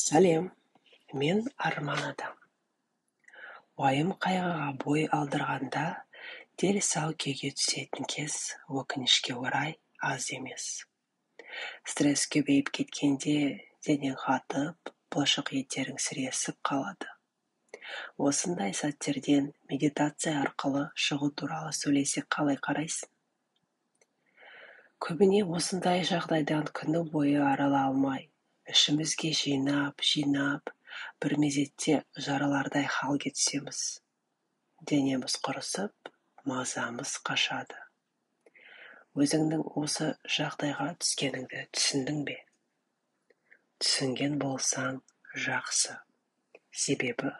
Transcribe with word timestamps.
сәлем 0.00 0.52
мен 1.20 1.40
арман 1.68 2.04
адам 2.10 2.36
уайым 3.80 4.12
қайғыға 4.24 4.68
бой 4.84 5.02
алдырғанда 5.16 5.82
дел 6.62 6.78
сал 6.86 7.12
күйге 7.24 7.50
түсетін 7.56 8.08
кез 8.12 8.36
өкінішке 8.80 9.36
орай 9.40 9.74
аз 10.10 10.30
емес. 10.36 10.66
Стресс 11.92 12.26
көбейіп 12.34 12.72
кеткенде 12.78 13.36
денең 13.88 14.16
қатып 14.22 14.92
бұлшық 15.16 15.52
еттерің 15.60 16.00
сіресіп 16.06 16.60
қалады. 16.70 17.12
Осындай 18.30 18.72
сәттерден 18.80 19.52
медитация 19.72 20.38
арқылы 20.46 20.86
шығу 21.08 21.32
туралы 21.42 21.76
сөйлесек 21.82 22.28
қалай 22.36 22.60
қарайсың? 22.68 23.12
Көбіне 25.00 25.46
осындай 25.60 26.04
жағдайдан 26.14 26.68
күні 26.80 27.06
бойы 27.12 27.40
арыла 27.52 27.86
алмай 27.90 28.29
ішімізге 28.72 29.32
жинап 29.36 30.02
жинап 30.12 30.70
бір 31.22 31.36
мезетте 31.42 32.00
жаралардай 32.26 32.86
халге 32.96 33.32
түсеміз. 33.36 33.80
Денеміз 34.90 35.36
құрысып 35.46 36.10
мазамыз 36.48 37.14
қашады. 37.26 37.78
Өзіңнің 39.18 39.64
осы 39.82 40.12
жағдайға 40.36 40.92
түскеніңді 41.02 41.64
түсіндің 41.76 42.20
бе? 42.28 42.36
Түсінген 43.82 44.38
болсаң 44.42 45.00
жақсы. 45.46 45.96
Себебі 46.70 47.32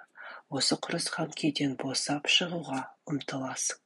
осы 0.50 0.76
құрысқан 0.86 1.30
күйден 1.38 1.76
босап 1.78 2.26
шығуға 2.36 2.82
ұмтыласың. 3.12 3.78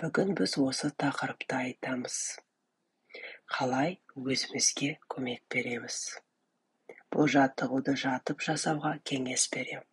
Бүгін 0.00 0.32
біз 0.38 0.56
осы 0.64 0.88
тақырыпты 1.04 1.60
айтамыз. 1.60 2.16
Қалай 3.54 3.92
өзімізге 4.34 4.90
көмек 5.14 5.42
береміз? 5.54 5.98
Бұл 7.14 7.28
жаттығуды 7.34 7.94
жатып 8.02 8.42
жасауға 8.46 8.96
кеңес 9.10 9.48
берем. 9.54 9.84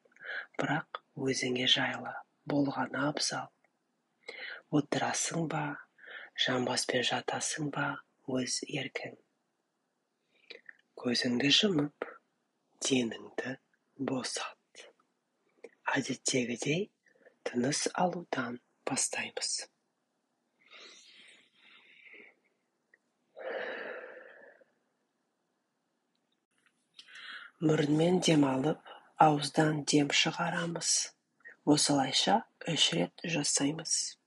Бірақ 0.57 1.01
өзіңе 1.29 1.67
жайлы 1.77 2.13
болғаны 2.53 3.03
абзал. 3.09 3.51
Отырасың 4.73 5.45
ба? 5.55 5.65
Жамбаспен 6.45 7.05
жатасың 7.11 7.69
ба? 7.75 7.91
Өз 8.39 8.61
еркің 8.65 9.19
көзіңді 11.01 11.49
жұмып 11.57 12.05
деніңді 12.87 13.53
босат. 14.09 14.83
Әдеттегідей 15.97 16.83
тыныс 17.47 17.87
алудан 18.03 18.59
бастаймыз. 18.89 19.49
Мұрынмен 27.61 28.15
дем 28.25 28.45
алып 28.49 28.93
ауыздан 29.21 29.83
дем 29.91 30.09
шығарамыз. 30.21 30.89
Осылайша 31.65 32.39
үш 32.73 32.87
рет 32.97 33.21
жасаймыз. 33.35 34.20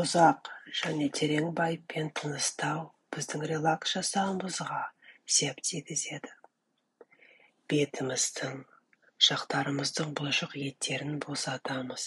Ұзақ 0.00 0.48
және 0.72 1.06
терең 1.12 1.50
байыппен 1.56 2.06
тыныстау 2.16 2.86
біздің 3.12 3.42
релакс 3.50 3.90
жасауымызға 3.98 4.78
сеп 5.36 5.58
тигізеді. 5.68 6.30
Бетіміздің 7.68 8.62
жақтарымыздың 9.28 10.14
бұлшық 10.16 10.56
еттерін 10.62 11.18
босатамыз. 11.20 12.06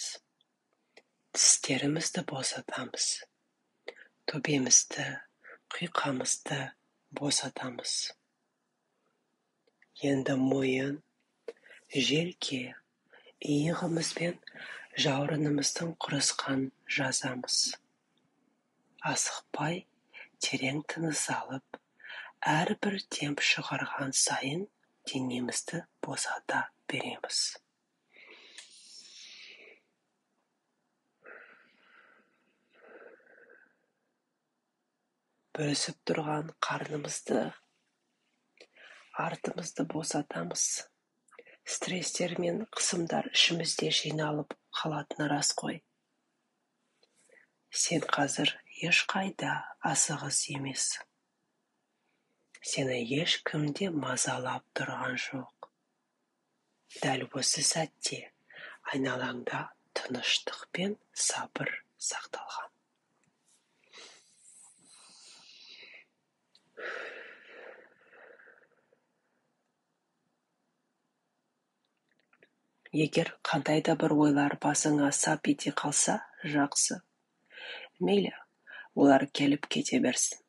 Тістерімізді 1.38 2.26
босатамыз. 2.32 3.06
Төбемізді 4.26 5.06
құйқамызды 5.76 6.58
босатамыз. 7.14 7.94
Енді 10.02 10.34
мойын 10.42 10.98
желке 11.94 12.64
иығымыз 13.38 14.10
бен 14.18 14.40
жауырынымыздың 14.96 15.90
құрысқан 16.00 16.62
жазамыз. 16.96 17.56
Асықпай 19.10 19.82
терең 20.40 20.78
тыныс 20.92 21.26
алып 21.34 21.76
әрбір 22.52 22.96
демп 23.18 23.44
шығарған 23.44 24.16
сайын 24.16 24.64
денемізді 25.12 25.82
босата 26.06 26.62
береміз. 26.88 27.42
Бөсіп 35.56 36.02
тұрған 36.08 36.52
қарнымызды 36.64 37.46
артымызды 39.28 39.84
босатамыз. 39.92 40.68
Стресстер 41.66 42.38
мен 42.40 42.64
қысымдар 42.76 43.28
ішімізде 43.32 43.88
жиналып 43.90 44.54
қалатыны 44.76 45.28
рас 45.32 45.52
қой. 45.60 45.80
Сен 47.82 48.04
қазір 48.16 48.52
ешқайда 48.88 49.52
асығыс 49.90 50.40
емес. 50.54 50.86
Сені 52.60 52.98
ешкім 53.22 53.66
де 53.78 53.90
мазалап 54.04 54.64
тұрған 54.76 55.18
жоқ. 55.26 55.70
Дәл 57.02 57.26
осы 57.40 57.64
сәтте 57.72 58.22
айналаңда 58.92 59.66
тыныштық 59.96 60.64
пен 60.76 60.96
сабыр 61.26 61.72
сақталған. 62.10 62.75
Егер 72.92 73.34
қандай 73.42 73.82
да 73.82 73.96
бір 73.96 74.14
ойлар 74.26 74.56
басыңа 74.62 75.10
сап 75.12 75.48
ете 75.52 75.74
қалса 75.82 76.20
жақсы. 76.44 77.02
Мейлі 78.00 78.32
олар 78.94 79.26
келіп 79.32 79.66
кете 79.68 80.00
берсін. 80.00 80.42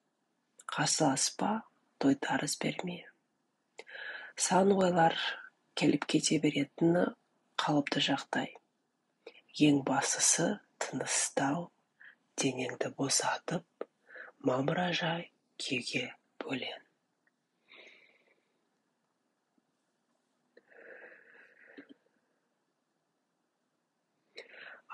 Қарсыласпа 0.67 1.61
тойтарыс 1.99 2.57
берме 2.59 3.05
сан 4.37 4.69
ойлар 4.71 5.15
келіп 5.79 6.05
кете 6.13 6.37
беретіні 6.41 7.03
қалыпты 7.57 8.03
жағдай. 8.05 8.51
Ең 9.67 9.79
бастысы 9.87 10.45
тыныстау 10.83 11.63
денеңді 12.37 12.91
босатып 12.99 13.87
мамыражай 14.45 15.31
күйге 15.63 16.03
бөлен. 16.43 16.86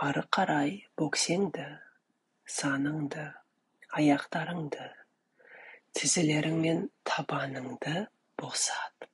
Ары 0.04 0.24
қарай 0.36 0.72
бөксеңді 1.00 1.66
саныңды 2.54 3.24
аяқтарыңды 4.00 4.88
тізелерің 5.96 6.58
мен 6.66 6.82
табаныңды 7.08 7.94
босат. 8.42 9.08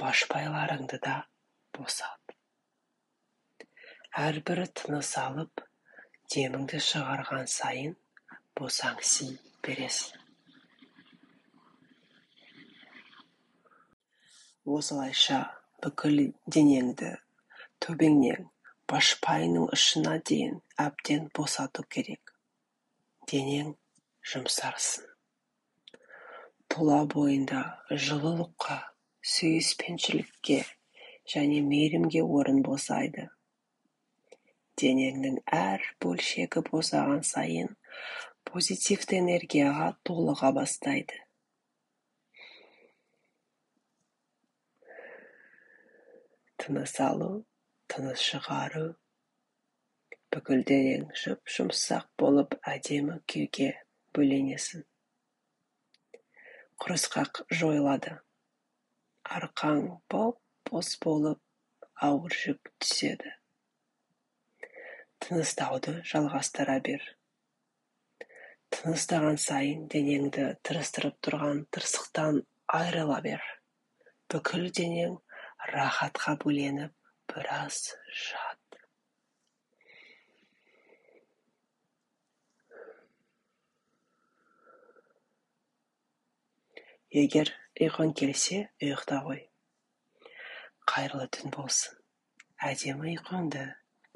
Башпайларыңды 0.00 1.00
да 1.04 1.18
босат. 1.76 2.36
Әрбір 4.24 4.64
тыныс 4.80 5.12
алып 5.20 5.66
деміңді 6.32 6.80
шығарған 6.88 7.44
сайын 7.58 7.96
босаңси 8.56 9.30
бересің. 9.66 10.24
Осылайша 14.66 15.44
бүкіл 15.84 16.28
денеңді 16.48 17.16
төбеңнен 17.84 18.48
башпайының 18.92 19.68
ұшына 19.78 20.16
дейін 20.30 20.60
әбден 20.86 21.28
босату 21.40 21.86
керек 21.96 22.32
денең 23.32 23.74
жұмсарсын 24.32 25.06
тұла 26.72 26.98
бойында 27.08 27.60
жылылыққа 28.06 28.76
сүйіспеншілікке 29.32 30.58
және 31.32 31.62
мейірімге 31.66 32.22
орын 32.22 32.60
босайды. 32.66 33.26
Денеңнің 34.80 35.38
әр 35.56 35.86
бөлшегі 36.04 36.62
босаған 36.68 37.22
сайын 37.26 37.72
позитивті 38.50 39.18
энергияға 39.22 39.88
толыға 40.06 40.52
бастайды. 40.58 41.22
Тыныс 46.60 46.98
алу 47.00 47.30
тыныс 47.92 48.22
шығару 48.30 48.86
бүкіл 50.34 50.62
денең 50.68 51.04
жұп-жұмсақ 51.16 52.08
болып 52.20 52.54
әдемі 52.68 53.14
күйге 53.32 53.68
бөленесің. 54.16 54.82
Құрысқақ 56.82 57.40
жойылады. 57.60 58.18
Арқаң 59.36 59.80
боп-бос 60.12 60.90
болып, 61.04 61.40
ауыр 62.08 62.36
жүк 62.42 62.72
түседі. 62.84 63.32
Тыныстауды 65.24 65.96
жалғастыра 66.10 66.76
бер. 66.90 67.06
Тыныстаған 68.76 69.40
сайын 69.40 69.88
денеңді 69.94 70.50
тырыстырып 70.66 71.16
тұрған 71.24 71.64
тырсықтан 71.72 72.42
айрыла 72.82 73.22
бер. 73.24 73.40
Бүкіл 74.28 74.68
денең 74.82 75.16
рахатқа 75.72 76.36
бөленіп, 76.44 76.92
біраз 77.36 77.80
жат. 78.16 78.66
Егер 87.16 87.52
ұйқың 87.80 88.10
келсе, 88.18 88.56
ұйықта 88.82 89.20
ғой. 89.24 89.44
Қайырлы 90.90 91.28
түн 91.36 91.52
болсын. 91.54 91.94
Әдемі 92.66 93.12
ұйқыңды 93.12 93.62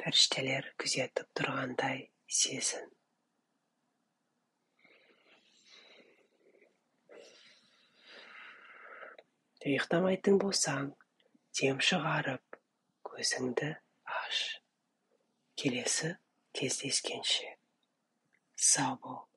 пәріштелер 0.01 0.73
күзетіп 0.81 1.29
тұрғандай 1.39 2.03
сезін. 2.41 2.89
Ұйықтамайтын 9.61 10.39
болсаң, 10.41 10.93
дем 11.61 11.81
шығарып, 11.85 12.50
көзіңді 13.21 13.67
аш. 14.09 14.37
Келесі 15.61 16.15
кездескенше 16.57 17.51
сау 18.57 18.97
бол. 19.03 19.30